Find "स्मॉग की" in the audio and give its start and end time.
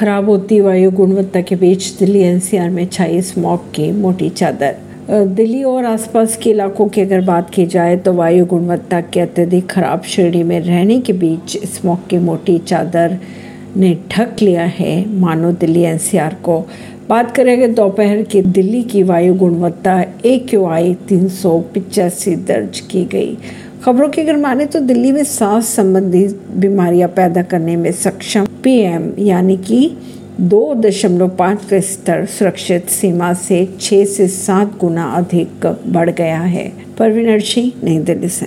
3.22-3.90, 11.66-12.18